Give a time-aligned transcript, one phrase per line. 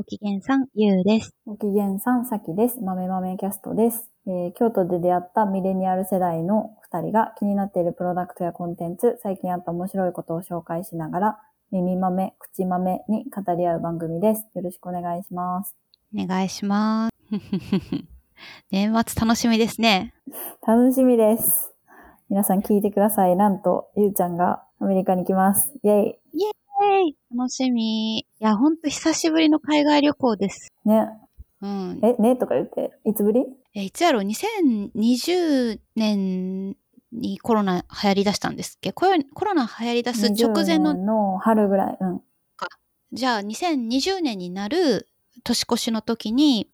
[0.00, 1.34] ご機嫌さん、ゆうです。
[1.44, 2.80] ご機嫌さん、さきです。
[2.80, 11.38] 豆豆キャストです、えー京都で出会ったミレニアル世代の二人が気になっているプロダクトやコンテンツ、最近あった面白いことを紹介しながら、
[11.70, 14.46] 耳豆、口豆に語り合う番組です。
[14.54, 15.76] よろしくお願いします。
[16.18, 17.12] お願いします。
[18.72, 20.14] 年末楽しみですね。
[20.66, 21.74] 楽しみです。
[22.30, 23.36] 皆さん聞いてください。
[23.36, 25.74] なんと、ゆうちゃんがアメリカに来ます。
[25.82, 26.19] イェイ。
[26.82, 28.18] えい楽しみ。
[28.20, 30.72] いや、ほんと久しぶりの海外旅行です。
[30.84, 31.08] ね。
[31.62, 32.00] うん。
[32.02, 33.44] え、ねとか言って、いつぶり？
[33.74, 36.76] え、いつやろう ?2020 年
[37.12, 38.92] にコロナ流行り出したんですっけ？
[38.92, 41.98] コロコロナ流行り出す直前20の、年の春ぐらい。
[42.00, 42.20] うん。
[43.12, 45.08] じゃあ2020年になる
[45.42, 46.70] 年越しの時に、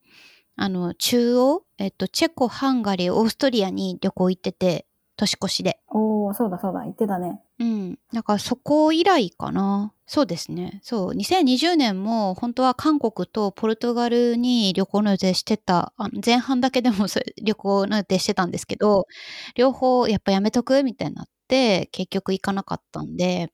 [0.54, 4.85] あの、中央、えっと、チェコ、ハンガリー、オーストリアに旅行行ってて、
[5.16, 5.78] 年越しで。
[5.88, 7.40] おー、そうだそうだ、言ってたね。
[7.58, 7.98] うん。
[8.12, 9.92] だからそこ以来かな。
[10.06, 10.80] そうですね。
[10.82, 11.14] そう。
[11.14, 15.92] 2020年も本当は韓国とポルトガルに旅行の予定してた。
[15.96, 19.06] あの前半だけでもそれ旅行の予定してたんですけど、
[19.54, 20.82] 両方やっぱやめとく？
[20.84, 23.52] みたいになって、結局行かなかったんで、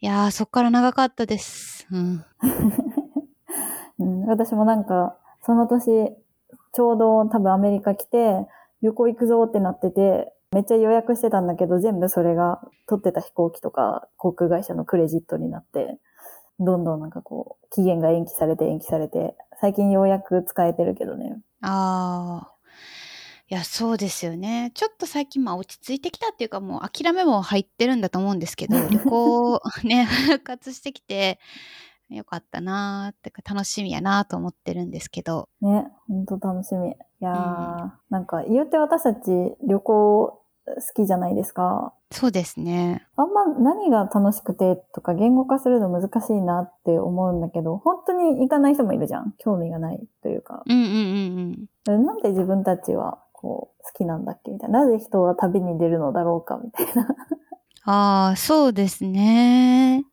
[0.00, 1.86] いやー、そっから長かったです。
[1.90, 2.24] うん。
[3.98, 6.12] うん、私もなんか、その年、
[6.72, 8.46] ちょうど多分アメリカ来て、
[8.82, 15.98] 旅行行くぞってなってて、めっちゃ予約してたんだけど、全部それが取ってた飛行機とか航空会社のクレジットになって、
[16.58, 21.40] どんどんなんかこう、期限が延期されて延期されて、最近ようやく使えてるけどね。
[21.62, 22.52] ああ。
[23.48, 24.70] いや、そうですよね。
[24.74, 31.38] ちょっと最近、まあ、落ち着いてきたっていうか、もう諦めも入ってるんだと思うんですけど、 旅行ね、復活してきて、
[32.08, 35.48] よかったなーってか、楽しみやなーと思ってるんですけど。
[35.60, 36.90] ね、ほんと楽しみ。
[36.90, 39.30] いやー、なんか言うて私たち
[39.66, 41.92] 旅行好きじゃないですか。
[42.10, 43.06] そうですね。
[43.16, 49.34] あんま何が楽しくてとか言語化するの難しいなって思うんだけど、本当に行かない人もいるじゃん。
[49.38, 50.62] 興味がないというか。
[50.66, 52.06] うんうんうんうん。
[52.06, 54.84] なんで自分たちはこう好きなんだっけみたいな。
[54.84, 57.08] なぜ人は旅に出るのだろうかみたいな。
[57.84, 60.04] ああ、そうですね。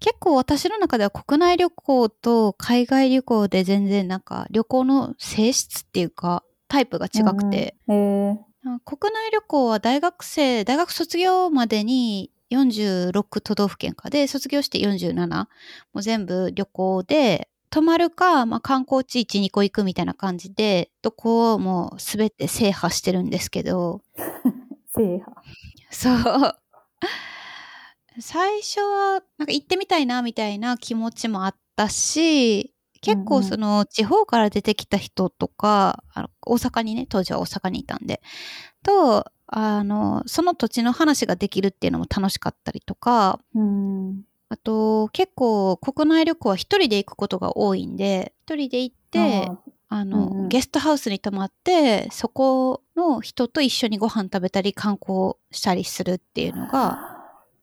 [0.00, 8.40] 結構私の中では国内旅行と海外旅行で全然なんか旅行の性質っていうかタイプが違くて、うん
[8.84, 15.26] 国内旅行は大学生、大学卒業までに46都道府県かで、卒業して47。
[15.26, 15.46] も
[15.94, 24.22] う全部旅行で、泊まるか、まあ、観光地1、2個行くみたいな感じで、どこをもうすべて制覇してるんですけど、ー、
[24.92, 25.36] 制覇。
[25.90, 26.56] そう。
[28.20, 38.20] 最初は、なんか行ってみたいな、みたいな気持ちもあったし、結構その地方から出てきた人とか、あの大阪にね、当時は大阪にいたんで、
[38.82, 44.22] と、あの、その土地の話ができるっていうのも楽しかったりとか、うん。
[44.48, 49.50] あと結構国内旅行は一人で行くことが多いんで、一人で行って、
[49.88, 50.48] あの、うんうん。
[50.48, 57.16] ゲストハウスに泊まって、そこの人と一緒にご飯食べたり観光したりするっていうのが。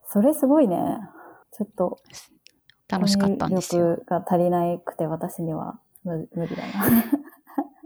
[0.06, 0.78] それすごいね。
[1.52, 1.98] ちょっと、
[2.88, 4.00] 楽しかったんですよ。
[4.06, 7.03] が足りなくて私には無無理だな。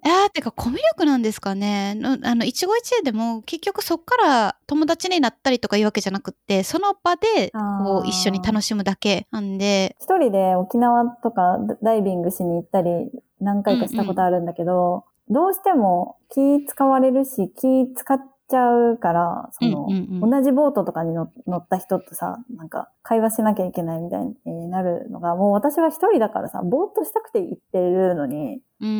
[0.04, 1.94] あーてかコミュ力なんですかね。
[1.96, 18.20] のあの、一期一会でも結局そっから友達になったりとかいうわけじゃなくって、その場でこう一緒に楽しむだけなんで、一人で沖縄とかダイビングしに行ったり何回かしたことあるんだけど、どうしても気使われるし気使っ
[18.52, 28.96] ちゃうから、その、うんうんうん同じボートとかに乗乗った人とさ、なんか会話しなきゃいけないみたいになるのが、もう私は一人だからさ、ぼーっとしたくて行ってるのに、うんうん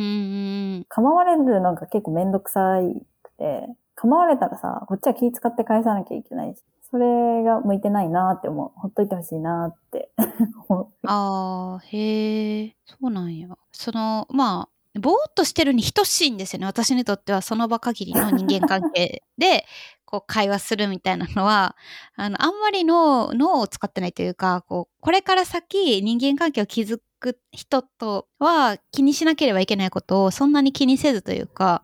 [0.76, 0.84] うん。
[0.88, 2.78] 構われるのが結構めんどくさ
[3.22, 8.78] くて、構われたらさ、こっちは気使って返さなきゃいけないし、それが向いてないなって思う。
[8.78, 10.10] ほっといてほしいなって。
[11.06, 13.48] ああ、へえ、そうなんや。
[13.72, 14.68] その、まあ、
[15.00, 16.66] ぼーっとしてるに等しいんですよね。
[16.66, 19.64] 私にとってはその場限りの人間関係 で、
[20.04, 21.76] こう会話するみたいなのは、
[22.16, 31.82] あの、あんまり脳、脳を使ってないというか、こう、これから先人間関係を築く人とは気にしなければいけないことをそんなに気にせずというか、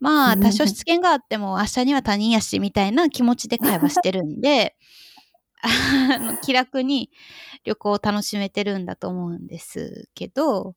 [0.00, 4.74] まあ、多少失言があっても明日には他人やし、みたいな気持ちで会話してるんで、
[5.62, 7.10] あの気楽に
[7.64, 10.74] 旅行を楽しめてるんだと思うんですけど、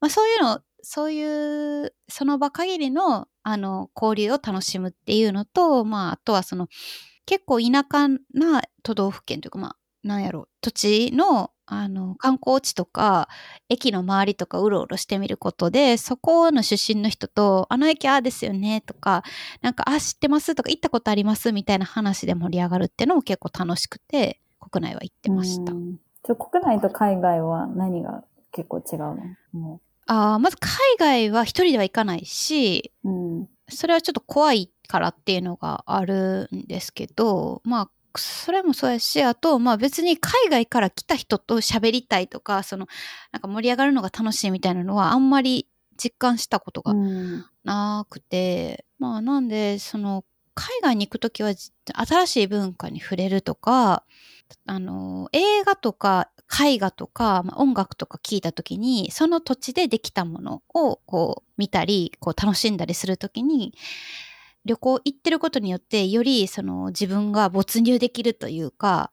[0.00, 6.68] まあそういうの、そういう、その場限りの、あの、交流を楽しむっていうのと、まあ、あとはその、
[7.26, 13.28] 結構田舎な都道府県というか、まあ、なんやろ、土地の、あの、観光地とか、
[13.68, 19.22] 駅の周りとかうろうろしてみることで、そこの出身の人と、あの駅ああですよね、とか、
[19.62, 25.72] なんか、あ、知ってますとか、行ったことありますみたいな話で盛り上がるっていうのも結構楽しくて、国内は行ってました。
[26.34, 29.16] 国内と海外は何が結構違うの？
[29.52, 29.80] も
[30.12, 33.48] あーまず海外は一人では行かないし、うん。
[33.68, 42.88] それはちょっと怖いからっていうのがあるんですけど、まあ、それもそうやし、あと、まあ別に海外から来た人と喋りたいとか、その、
[43.30, 47.44] なんか盛り上がるのが楽しいみたいなのはあんまり実感したことがうん。
[47.62, 50.24] なくて、まあなんで、その、
[50.54, 54.04] 海外に行く時は新しい文化に触れるとか、
[54.66, 63.72] あの、映画とか絵画とか、まあ、音楽とか聞いた時に、その土地でできたものをこう見たり、こう楽しんだりする時に、
[64.64, 69.12] 旅行行ってることによって、よりその自分が没入できるというか、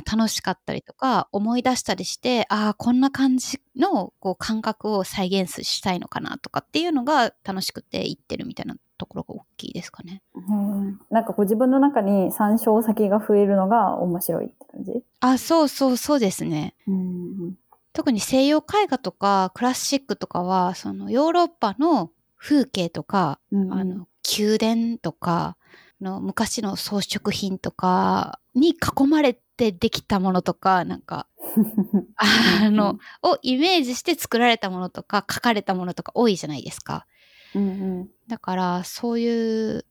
[0.00, 10.22] 楽しかったりとか、思い出したりして、ああ、こんな感じのこう感覚を再現したいのかなとかっていうのが楽しくて行ってるみたいなところが大きいですかね。
[10.34, 15.02] うんなんかこう自分の中に参照先が増えるのが面白いって感じ？
[15.20, 16.74] あ、そうそうそうですね。
[16.86, 17.54] うん。
[17.92, 25.56] 特に西洋絵画とかクラシックとかは、そのヨーロッパの風景とか、うんあの、宮殿とか、
[26.00, 31.26] あの昔の装飾品とかに囲まれてできたものとか、なんか、
[32.16, 37.06] あの、をイメージして作られたものとか、書かれたものとか多いじゃないですか。
[37.54, 39.84] うんだから、そういう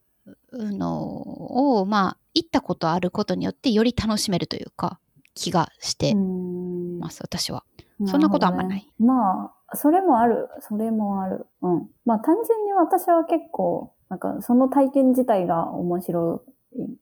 [0.51, 5.00] のを、まあ、行ったことあることによって、より楽しめるというか、
[5.36, 7.63] 気がしてうんます、私は。
[8.06, 10.50] そんなことあんまないねまあ、それもある。
[10.62, 11.45] それもある。
[11.62, 11.89] うん。
[12.06, 16.51] まあ単純に私は結構、なんかその体験自体が面白い、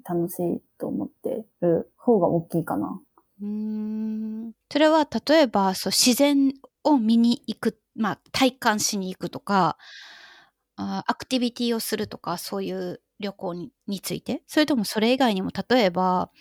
[0.07, 3.01] 楽しいと思ってる方が大きいかな。
[3.41, 4.53] うーん。
[4.71, 6.53] それは例えばそう自然
[6.83, 9.77] を見に行く、まあ、体感しに行くとか
[10.75, 14.41] あアクティビティをするとかそういう旅行にについて？
[14.47, 16.31] それともそれ以外にも例えば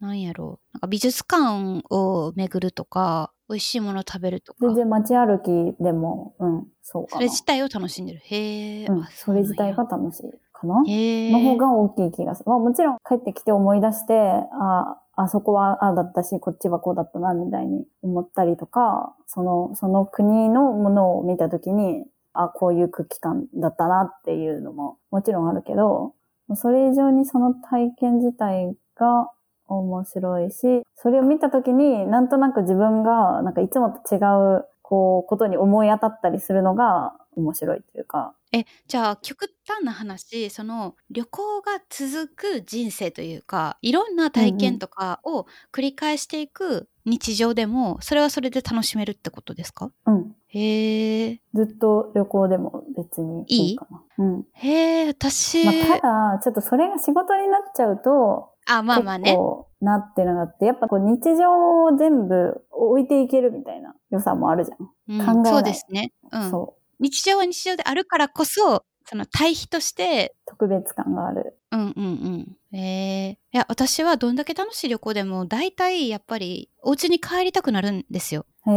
[0.00, 4.58] なんやろうなんか美術館を巡るとか美味しいものを食べるとか。
[4.60, 7.16] 全然街歩きでも、うん、そうかな。
[7.16, 8.20] それ自体を楽しんでる。
[8.24, 10.24] へえ、うんあ、それ自体がう楽しい
[10.60, 10.82] かな？
[10.86, 12.50] の方が大きい気がする。
[12.50, 14.14] まあもちろん帰ってきて思い出して、
[14.60, 22.04] あ、あそこはああだったし、こっちはこうだったな、みたいに思ったりとか、その、その国のものを見たときに、
[22.34, 26.14] あ、こういう空気感だったなっていうのももちろんあるけど、
[26.54, 29.30] それ以上にその体験自体が
[29.68, 34.18] 面白いし、それを見たときになんとなく自分がなんかいつもと違
[34.58, 49.90] うこうことに思い当たったりするのが面白いというか、えじゃあ極端な話その旅行が続く人生というかいろんな体験とかを繰り返していく日常でもそれはそれで楽しめるってことですか？
[50.06, 50.34] うん。
[50.48, 51.40] へえ。
[51.54, 54.02] ずっと旅行でも別にいいかな。
[54.18, 54.44] うん。
[54.52, 59.30] へえ私、まあ、ただ、ちょっとそれが仕事になっちゃうと、あまあまあね。
[59.30, 64.78] 結構なってるなって、やっぱこう日常を全部置いていけるみたいな良さもあるじゃん。
[65.20, 70.50] うん考えそうですね、うん、そ日常は日常であるからこそその対比としてう。
[70.50, 71.56] 特別感がある。
[71.70, 72.76] うんうんうん。
[72.76, 78.46] えー、いや、私はどんだけ楽しい旅行でも、大体やっぱりお家に帰りたくなるんですよ。
[78.66, 78.74] へえ。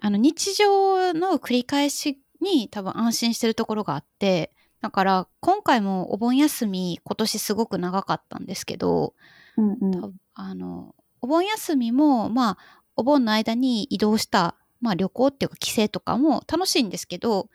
[0.00, 9.12] あの、日常の繰り返しに多分安心してるところがあって、だから今回もお盆休み、今年すごく長かったんですけど、
[9.58, 10.14] うんうん。
[10.34, 12.58] あの、お盆休みも、まあ、
[12.96, 17.48] お盆の間に移動した、まあ旅行っていうか帰省とかも楽しいんですけど、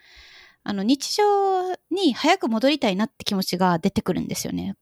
[0.64, 4.76] あの、日常に早く戻りたいなって気持ちが出てくるんですよね。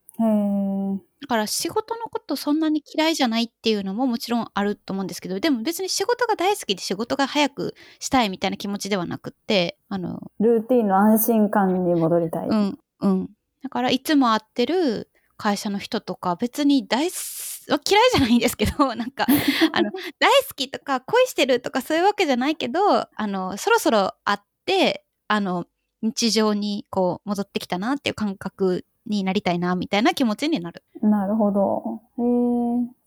[1.21, 12.47] だから仕事のことそんなに嫌いじゃないっていうのももちろんあると思うんですけど、でも別に仕事が大好きで仕事が早くしたいみたいな気持ちではなくって、あの、ルーティンの安心感に戻りたい。
[12.47, 13.29] うん、うん。
[13.63, 19.25] だからいつも会ってる会社の人とか別に大す嫌いじゃないんですけど、 なんか、
[19.73, 22.79] あの、大好きとか恋してるとかそういうわけじゃないけど、
[23.15, 25.65] あの、そろそろ会って、あの、
[26.01, 30.83] 日常にこう戻ってきたなっていう感覚になりたいなみたいな気持ちになる。
[31.01, 32.01] なるほど。
[32.17, 32.25] へえ、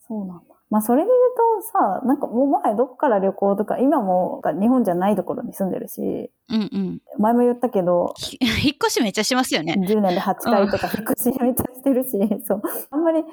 [0.06, 0.54] そうなんだ。
[0.70, 7.00] まあ、それで言うとさ、なんかもう前どこから旅行とか、今も日本じゃないところに住んでるし、うんうん。
[7.18, 9.74] 前も言ったけど、ひ 引っ越しめっちゃしますよね。
[9.78, 12.10] 10年で8回とか引っ越しめっちゃしてるし、
[12.44, 12.62] そう。
[12.90, 13.24] あんまり、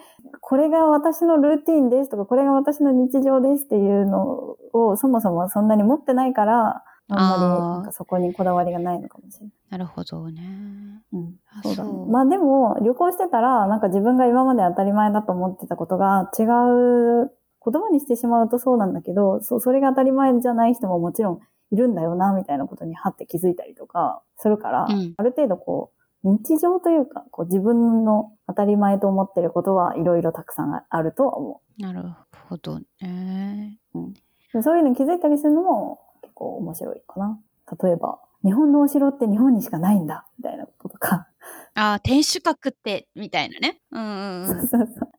[0.51, 9.53] これが私のルーティンですとか、これが私の日常ですっていうのを、そもそもそんなに持ってないから、あんまり、なんかそこにこだわりがないのかもしれない。
[9.69, 11.03] なるほどね。
[11.13, 11.61] うんあ。
[11.63, 12.11] そうだねそう。
[12.11, 17.31] まあでも、旅行してたら、なんか自分が今まで当たり前だと思ってたことが違う、
[17.63, 21.39] 言葉にしてしまうとそうなんだけど、そう、それが当たり前じゃない人ももちろん
[21.71, 32.03] いるんだよな、みたいなことにはって気づいたりとかするから、うんある程度こう、日常というか、こう自分の当たり前と思ってることはいろいろたくさんあるとは思なる
[32.47, 33.79] ほどね。
[33.95, 34.13] う。
[34.53, 37.39] でそういうのに気づいたりするのも結構面白いかな。
[37.83, 41.27] 例えば、日本のお城って日本にしかないんだ、みたいなこととか。
[41.75, 43.79] ああ、天守閣って、みたいなね。
[43.91, 45.09] うんうんそううんそうそう。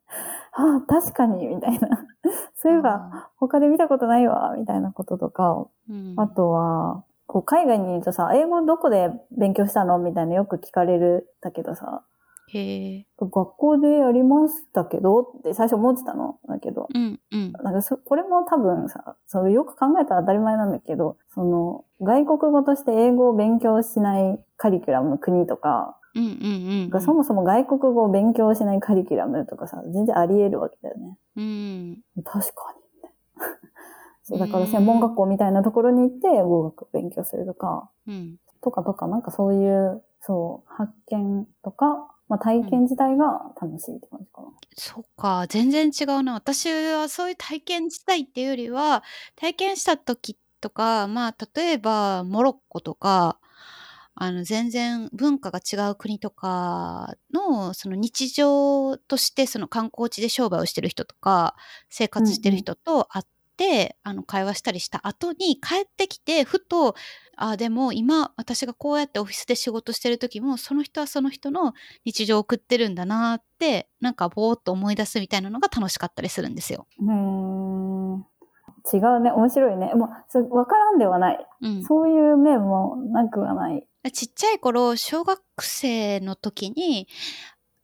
[0.52, 1.88] ああ、確かに、みたいな。
[2.56, 5.66] そういえば、他で見たことないわ、みたいなこととか。
[5.88, 6.14] うん。
[6.16, 9.98] あとは、こう、海外にいるとさ、英語どこで勉強したの？
[9.98, 12.02] みたいなよく聞かれるんだけどさ、
[12.48, 13.06] へえ。
[13.18, 17.52] 学校でやりましたけどって最初思ってたのだけど、うんうん。
[17.52, 27.00] なんかそ、これも多分さ、そうよく考えたら当たり前なんだけど、その、外国語として英語を勉強しないカリキュラムの国とか、うんうんうん。
[27.00, 31.16] そもそも外国語を勉強しないカリキュラムとかさ、全然あり得るわけだよね。
[31.36, 32.02] うん。
[32.22, 32.81] 確かに。
[34.22, 38.36] そう、だから専門学校みたいなところに行って語学を勉強するとか、うん。
[38.62, 44.48] とかとか、なんかそういう、そう、発見とか、まあ体験自体が楽しいって感じかな。
[44.76, 46.34] そっか、全然違うな。
[46.34, 49.02] 私はそういう体験したいっていうよりは、
[49.36, 53.38] 体験した時とか、まあ、例えば、モロッコとか、
[54.14, 61.56] あの、全然文化が違う国とかの、その日常として、その観光地で商売をしてる人とか、
[61.88, 63.24] 生活してる人と会っ
[63.56, 66.94] て、あの、会話したりした後に帰ってきて、ふと、
[67.36, 76.86] あ、でも今、私がこうやってオフィスで仕事してる時も、その人はその人の日常を送ってるんだなって、なんかぼーっと思い出すみたいなのが楽しかったりするんですよ。
[77.00, 78.32] へー
[78.92, 79.30] 違うね。
[79.30, 79.92] 面白いね。
[79.94, 81.46] もう、そうわからんではない。
[81.62, 81.82] うん。
[81.84, 83.86] そういう面もなくはない。
[84.12, 87.06] ちっちゃい頃、小学生の時に、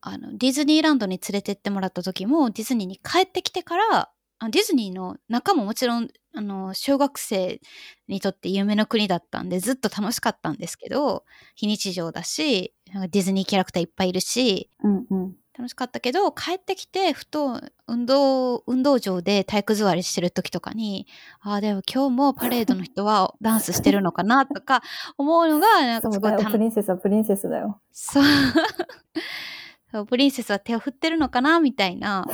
[0.01, 4.11] あの、ディズニーランドに連れてってもらった時も、ディズニーに帰ってきてから、
[4.41, 7.61] あディズニーの中ももちろん、あの、小学生
[8.07, 15.37] にとって夢の国だったんで、ずっと楽しかったんですけど、非日常だし、なんかディズニーキャラクターいっぱいいるし、うんうん。
[15.59, 21.09] 楽しかったけど、帰ってきて、ふと運動、運動場で体育座りしてる時とかに、
[21.41, 24.85] ああ、でも今日もパレードの人は ダンスしてるのかなとか
[25.17, 26.13] 思うのが、なんか。
[26.13, 27.81] すごい楽プリンセスはプリンセスだよ。
[27.91, 28.25] そう。
[30.07, 32.25] プリンセスは手を振ってるのかなみたいな。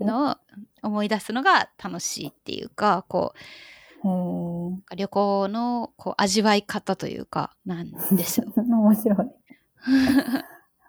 [0.00, 0.36] のを
[0.82, 3.38] 思い出すのが楽しいっていうか、こう、
[4.94, 8.46] 旅行のこう味わい方というか、なんですよ。
[8.56, 9.18] 面白い。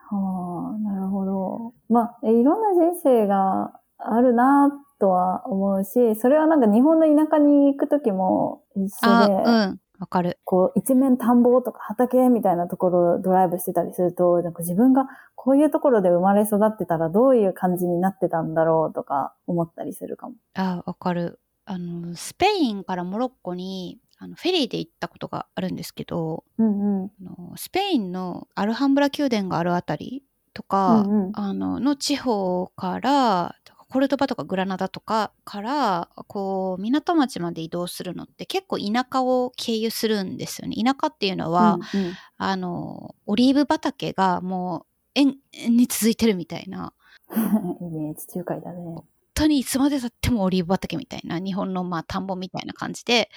[0.09, 1.73] はあ、なるほど。
[1.89, 9.79] まあ、えいろんな人生があるなとは思うし、それはなんか日本の田舎に行くときも一あ、緒で、うん。
[9.99, 10.39] わかる。
[10.43, 20.35] こう一面田んぼとか畑みたいなところをドライブしてたりすると、なんか自分がこういうところで生まれ育ってたらどういう感じになってたんだろうとか思ったりするかも。
[20.53, 21.39] あ、わかる。
[21.65, 27.11] あの、スペインからモロッコに、あのフェリーで行ったことがあるんですけど、うんうん。
[27.27, 30.23] あのスペインのアルハンブラ宮殿があるあたり
[30.53, 33.55] とか、うんうんあのの地方から
[33.89, 40.75] コルドバとかグラナダとかからこう港町まで移動するのって結構田舎を経由するんですよね。
[40.75, 46.93] 田舎っていうのは、うんうんあのオリーブ畑がもう延々に続いてるみたいな。
[47.81, 48.83] いいね、地中海だね。
[48.83, 53.29] 本当にいつまでたってもオリーブ畑みたいな日本のまあ田んぼみたいな感じで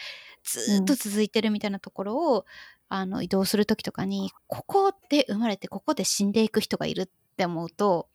[0.44, 2.44] ずーっと続いてるみたいなところを、
[2.92, 8.08] あの移動する時とかにここで生まれてここで死んでいく人がいるって思うと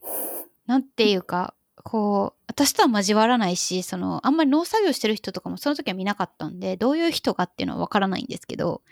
[0.66, 8.82] なんていうかこう私とは交わらないしそのあんまり農作業してる人とかもその時は見なかったんでどういう人がっていうのは分からないんですけど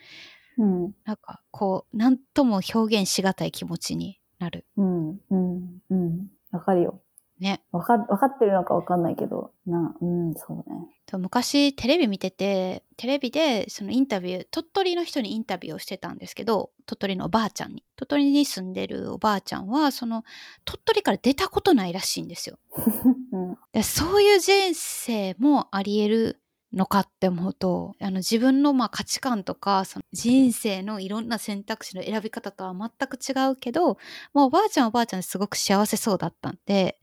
[0.58, 6.26] うん、なんかこう何とも表現しがたい気持ちになるうん、うん、うん。
[6.50, 7.00] わかるよ。
[7.40, 7.62] ね。
[7.72, 10.86] わか、わかってるのかわかんないけど、な、うん、そうね。
[11.08, 20.22] と昔テレビ見ててテレビでそのインタビュー鳥取の人にインタビューをしてたんですけど鳥取のおばあちゃんに鳥取に住んでるおばあちゃんはその
[20.66, 22.58] 鳥取から出たことないらしいんですよ
[23.32, 26.40] うん、でそういう人生もありえる
[26.74, 33.96] のかって思うとあの自分のまあ価値観とかその人生のいろんな選択肢の選び方とは全く違うけども
[34.34, 36.98] うおばあちゃんはおばあちゃんですごく幸せそうだったんで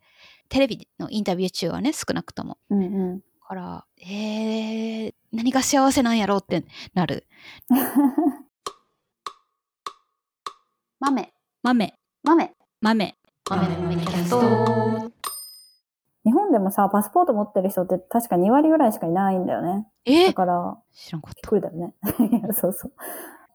[0.50, 3.22] テレビのインタビュー中はね少なくともうん、うん。
[3.48, 7.28] から、えー、何が幸せなんやろうってなる。
[11.00, 13.16] 豆、豆、豆、豆。
[13.48, 15.12] 豆の豆キャスト。
[16.26, 19.88] 日本でもさ、パスポート持ってる人って確か2割ぐらいしかいないんだよね。
[20.06, 20.28] え？
[20.28, 21.36] だから、知らんかった。
[21.36, 21.94] びっくりだよね。
[22.54, 22.94] そうそう。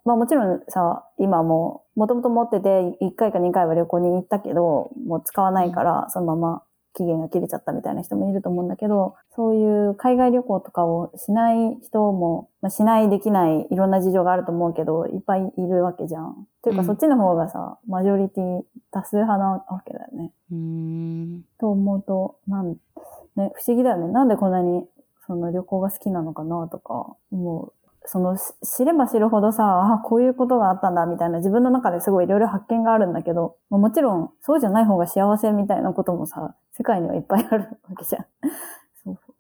[0.05, 6.63] まあもちろんさ、今もう、もともと持ってて1回か2回は旅行に行ったけど、もう使わないから、そのまま
[6.95, 16.31] 期限が切れちゃったみたいな人もいると思うんだけど、そういう海外旅行とかをしない人も、まあ、しないできないいろんな事情があると思うけど、いっぱいいるわけじゃん。
[16.31, 20.33] っていうか、うんそっちの方がさ、マジョリティ多数派なわけだよね。
[20.51, 21.43] うーん。
[21.59, 22.77] と思うと、なん、
[23.37, 24.09] ね、不思議だよね。
[24.09, 24.87] なんでこんなに、
[25.27, 27.73] その旅行が好きなのかなとか思う。
[28.07, 38.27] その、し知れば知るほどさ、あ、こういうことがあったんだ、みたいな自分の中ですごいいろいろ発見があるんだけど、まあもちろん、そうじゃない方が幸せみたいなこともさ、世界にはいっぱいあるわけじゃん。
[39.05, 39.35] そ うそう。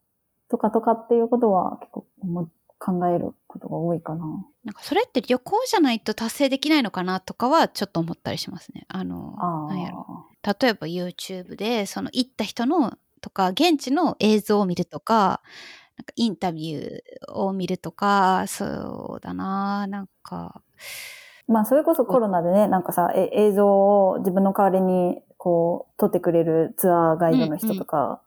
[0.49, 2.49] とかとかっていうことは結構思
[2.79, 4.25] 考えることが多いかな。
[4.65, 8.85] なんかそれって旅行じゃないと達成できないのかなとかはちょっと思ったりしますね。
[8.89, 10.27] あの、あなんやろ。
[10.43, 15.43] 例えば YouTube でその行った人のとか現地の映像を見るとか
[16.01, 20.63] なんかインタビューを見るとかそうだななんか。
[21.47, 28.23] まあ、それこそコロナでね、なんかさ、え映像を自分の代わりに、こう、撮ってくれるツアーガイドの人とか、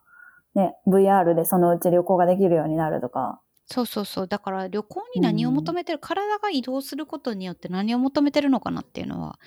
[0.56, 3.40] ね、VR でそのうち旅行ができるようになるとか。
[3.66, 4.28] そうそうそう。
[4.28, 9.40] だから旅行に何を求めてる、体が移動することによって何を求めてるのかなっていうのは。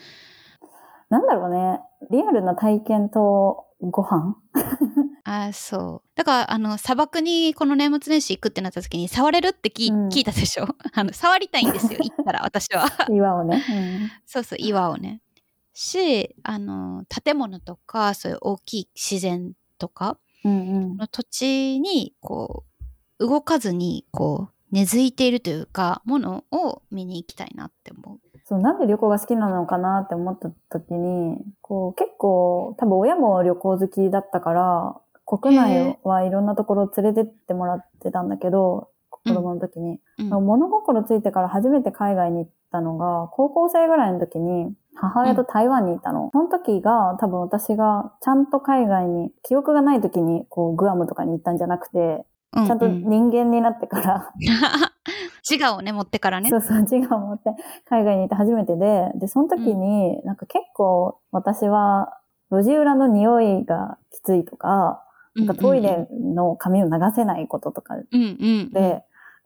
[1.11, 1.80] なんだろうね、
[2.11, 4.37] リアルな体験とご飯？
[5.28, 10.66] あそうだからあの砂漠にこの年末年始行くってなった時に触れるって聞,、うん聞いたでしょ？
[10.95, 13.62] あの触りたいんですよ 行ったら私は 岩をね。
[14.25, 15.21] そうそう岩をね
[15.75, 20.52] しあの建物とかそういう大きい自然とかうん。
[20.52, 20.97] うんうん。
[20.97, 22.64] の土地にこ
[23.18, 28.21] う動かずにこう根付いているというかものを見に行きたいなって思う。
[28.49, 39.99] そう、なんで旅行が好きなのかなって思った時に、こう、結構、多分親も旅行好きだったから、国内はいろんなところ連れてってもらってたんだけど、子供の時に。
[40.18, 40.28] うん。
[40.28, 46.30] 物心ついてから初めて海外に行ったのが、高校生ぐらいの時に、母親と台湾にいたの。
[46.33, 54.30] その時が多分私がちゃんと海外に、記憶がない時にこうグアムとかに行ったんじゃなくて、うちゃんとうん人間になってから、
[55.49, 56.49] 自我をね持ってからね。
[56.49, 57.50] そうそう、自我を持って
[57.88, 62.18] 海外に行って初めてで、で、その時に、なんか結構私は
[62.50, 65.02] 路地裏の匂いがきついとか、
[65.37, 68.25] なんかトイレの紙を流せないこととかうんう
[68.69, 69.02] んで、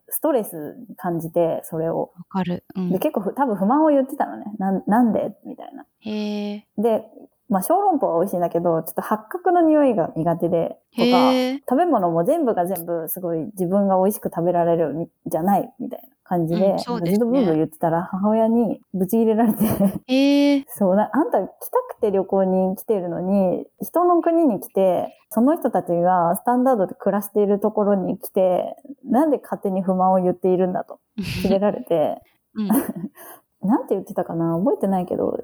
[0.08, 2.12] ストレス感じて、それを。
[2.16, 4.44] わかる、うんで、結構ふ多分不満を言ってたのね。
[4.58, 5.36] なんなんで？
[5.44, 5.84] みたいな。
[6.00, 7.04] へえで、
[7.50, 11.32] まあ小籠包は美味しいんだけど、ちょっと八角の匂いが苦手で、とか、
[11.68, 17.10] 食べ物も全部が全部すごい自分が美味しく食べられるみじゃないみたいな感じで、うんそうですね。
[17.10, 21.48] ずっとブーブー言ってたら母親にぶち入れられて、そうな、あんた来た
[21.96, 31.00] くて旅行に来てるのに、人の国に来て、その人たちがスタンダードで暮らしているところに来て、なんで勝手に不満を言っているんだと、
[31.42, 32.22] 切れられて、
[32.54, 32.68] うん。
[33.62, 35.38] なんて言ってたかな覚えてないけど、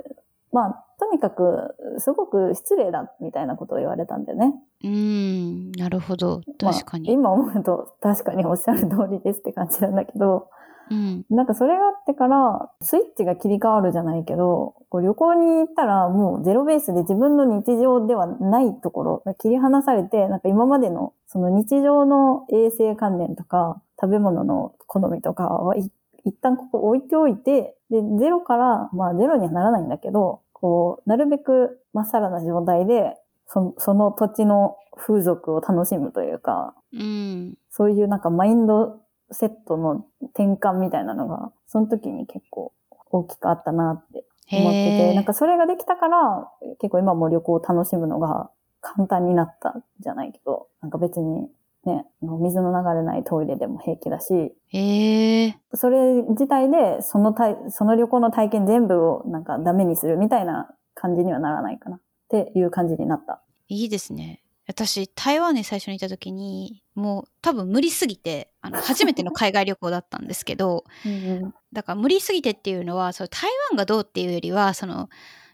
[0.53, 4.55] まあ、とにかく、すごく失礼だ、みたいなことを言われたんだよね。
[4.85, 6.41] うんなるほど。
[6.59, 10.49] 確かに、まあ今思うと、確かにおっしゃる通りですって感じなんだけど、
[10.91, 11.25] うん。
[11.31, 25.91] なんかそれがあってから、スイッチが切り替わるじゃないけど、こう旅行に行ったらもうゼロベースで自分の日常ではないところ、切り離されて、なんか今までのその日常の衛生観念とか、食べ物の好みとかはい
[26.27, 37.55] 一旦ここ置いておいて、で、ゼロから、まあゼロにはならないんだけど、こう、なるべくまっさらな状態で、そその土地の風俗を楽しむというか、うん。
[37.71, 38.99] そういうなんかマインド
[39.31, 42.73] セットの転換みたいなのが、その時に結構
[43.13, 51.49] 大きくあったなって思ってて、なんかそれができたから、結構今も旅行を楽しむのが簡単になったじゃないけど、なんか別に
[51.87, 61.97] ね、水の流れないトイレでも平気だし、へえそれ自体でその体その旅行の体験全部をなんかダメにするみたいな感じにはならないかな。
[61.97, 63.41] っていう感じになった。
[63.69, 64.43] いいですね。
[64.69, 70.85] 私台湾に最初にいた時にもう多分無理すぎてあの初めての海外旅行だったんですけど
[71.73, 75.09] だから無理すぎてっていうのはその台湾がどうっていうよりはその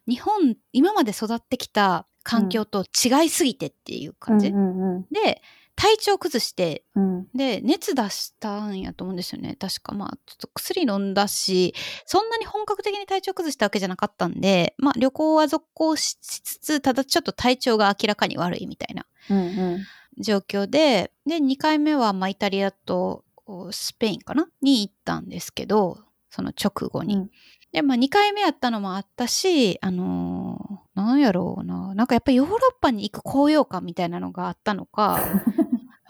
[0.09, 5.07] 日本今まで育ってきた環境と違いすぎてっていう感じ、うんうん。
[5.11, 5.43] で
[5.77, 7.05] 体調崩してうん。
[7.05, 9.57] うんで熱出したんやと思うんですよね。
[9.59, 9.95] 確か。
[9.95, 11.73] まあちょっと薬飲んだし
[12.05, 20.23] そんなに本格的に体調崩したわけじゃなかったんでまあ旅行は続行しつつただちょっと体調が明らかに悪いみたいなうんうん。
[20.23, 23.25] 状況でで2回目はまあイタリアと
[23.71, 24.47] スペインかな？
[24.61, 27.17] に行ったんですけどその直後に。
[27.17, 27.31] うん。
[27.73, 31.95] でまあ2回目やったのもあったしあのーなんやろうな。
[31.95, 35.19] なんかやっぱりヨーロッパに行く高揚感みたいなのがあったのか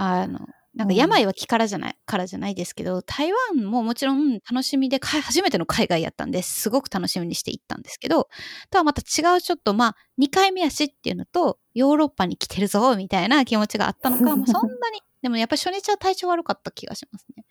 [0.02, 0.40] あの
[0.74, 8.28] なんか病は気からじゃない、からじゃないですけど台湾ももちろん楽しみでか初めての海外やったんですごく楽しみにして行ったんですけど
[8.70, 17.44] とはまた違うちょっとまあ2回目やしっていうのとヨーロッパに来てるぞみたいな気持ちがあったのか、 まあ、そんなにでもやっぱ初日は体調悪かった気がしますね。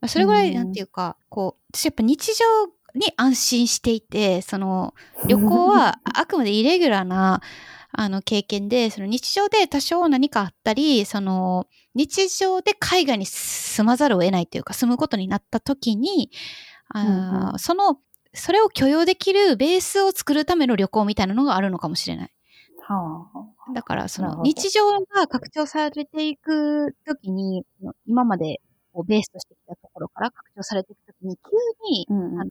[0.00, 2.44] まあそれぐらいうんなんていうかこう私やっぱ日常
[2.94, 4.94] に安心していてその
[5.26, 7.40] 旅行はあくまでイレギュラーな
[7.96, 16.30] あの経験で、その日常で多少何かあったり、その日常で海外に住まざるを得ないというか、住むことになった時に、
[16.88, 17.98] あうんうんその、
[18.34, 22.30] それを許容できるベースを作るための旅行みたいなのがあるのかもしれない。
[22.80, 23.30] は
[23.68, 23.72] あ。
[23.72, 27.64] だから、その日常が拡張されていくときに、
[28.06, 28.60] 今まで
[28.92, 31.50] こうベースとしてきたところから拡張されていくときに、急
[31.90, 32.48] にうん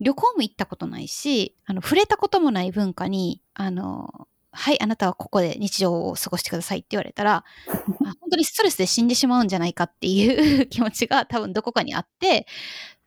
[0.00, 7.44] 旅行も行ったことないし、あの、触れたこともない文化に、あの、はい、あなたはここで日常を過ごしてくださいって言われたら、あ
[8.20, 12.46] 本当にストレスで死んでしまうんじゃないかっていう 気持ちが多分どこかにあって、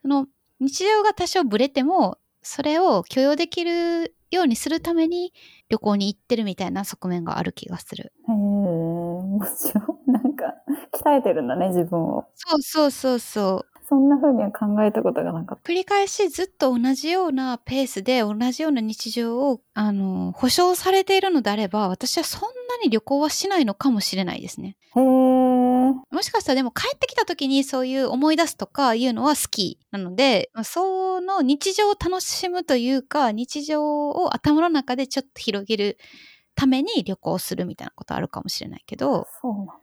[0.02, 0.28] その
[0.60, 5.34] 日常が多少ブレても、それを許容できるようにするために
[5.70, 8.14] 旅行に行ってるみたいな側面がある気がする。
[8.28, 10.12] へえ、面白い。
[10.12, 10.54] なんか、
[10.94, 12.26] 鍛えてるんだね、自分を。
[12.36, 13.77] そうそうそうそう。
[13.89, 22.47] そんな風には考えたことがなかっ繰り返しずっと同じようなペースで同じような日常を、あの、保証されているのであれば、私はそんな
[22.84, 24.76] に旅行はしないのかもしれないですね。
[24.93, 25.00] た。
[25.00, 35.97] へえ、もしかしたらでも帰ってきた時にそういう思い出すとかいうのは好きなので、まあその日常を楽しむというか、日常を頭の中でちょっと広げる
[36.56, 39.73] ために旅行するみたいなことあるかもしれないけど、そうなんだ。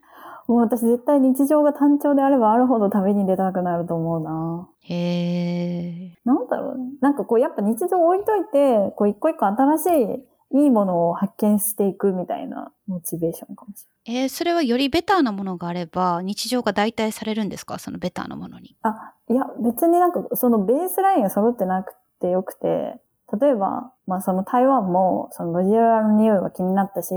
[0.47, 4.69] もう私絶対日常が単調であればあるほど旅に出たくなると思うな。
[4.83, 6.29] へー。
[6.29, 6.85] なんだろうね。
[7.01, 14.23] なんかこうやっぱ日常置いといて、こう一個一個新しいいいものを発見していくみたいなモチベーションかもしれない。
[14.25, 17.79] えーそれはよりベターなものがあれば、日常が代替されるんですか？
[17.79, 18.77] そのベターなものに。
[18.83, 23.01] あ、いや別になんかそのベースラインが揃ってなくてよくて、
[23.41, 27.15] 例えば、まあその台湾もその路地裏の匂いは気になったし、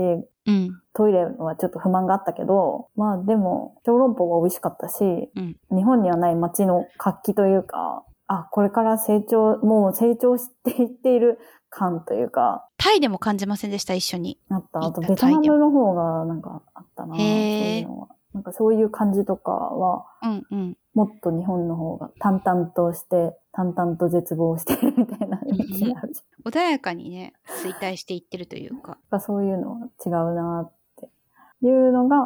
[0.48, 0.82] うん。
[0.94, 5.04] トイレはちょっと不満があったけど、まあでも、小籠包は美味しかったし、
[5.36, 11.38] うん日本にはない街の活気というか、あ、これから成長、もう成長していっている
[11.70, 14.38] 感というか、タイでも感じませんでした、一緒に。
[14.48, 14.80] あった。
[14.80, 17.14] あとベトナムの方がなんかあったな。
[17.14, 18.08] そういうのは。
[18.34, 20.76] なんかそういう感じとかは、うんうん。
[20.94, 28.98] もっと日本の方が淡々として、淡々と絶望してるみたいなイメージがあるじ穏やかにね、衰退していってるというか。
[29.20, 31.08] そういうのは違うなって
[31.66, 32.16] いうのが、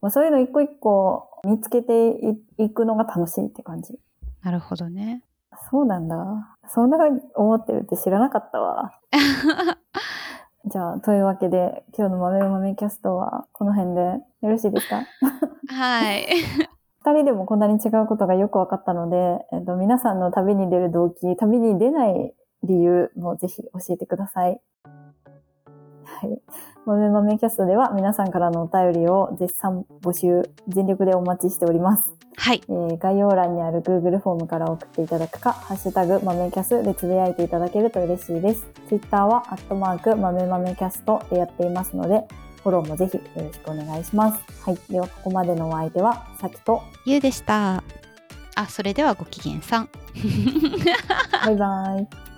[0.00, 3.98] まあ、そういうの一個一個見つけていいくのが楽しいって感じ。
[4.42, 5.22] なるほどね。
[5.70, 6.56] そうなんだ。
[6.68, 8.92] そんな風に思ってるって知らなかったわ。
[10.64, 14.00] じゃあ、というわけで、今日の豆豆キャストはこの辺で
[14.42, 15.02] よろしいですか？
[15.68, 16.26] はい。
[17.04, 24.60] 二人でもこんなに違うことがよく分かったので、えっと、皆さんの旅に出る動機、旅に出ない理由もぜひ教えてください。
[26.04, 26.40] はい。
[26.84, 32.12] 豆豆キャストでは皆さんからのお便りを絶賛募集、全力でお待ちしております。
[32.36, 32.62] はい。
[32.68, 38.66] えー概要欄にある Google フォームから送っていただくか、ハッシュタグ豆キャスでつぶやいていただけると嬉しいです。
[38.88, 42.26] Twitter は、アットマーク豆豆キャストでやっていますので、
[42.62, 44.40] フォローもぜひよろしくお願いします。
[44.64, 44.78] はい。
[44.90, 47.82] では、ここまでのお相手は、さきと、ゆうでした。
[48.54, 49.88] あ、それではご機嫌さん。
[51.44, 52.31] バイバイ。